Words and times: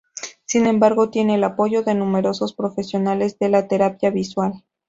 Sin 0.45 0.65
embargo, 0.65 1.11
tiene 1.11 1.35
el 1.35 1.43
apoyo 1.43 1.83
de 1.83 1.93
numerosos 1.93 2.55
profesionales 2.55 3.37
de 3.37 3.49
la 3.49 3.67
terapia 3.67 4.09
visual. 4.09 4.63